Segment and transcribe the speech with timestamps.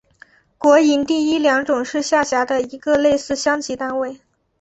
[0.57, 4.19] 国营第一良种是下辖的一个类似乡级单位。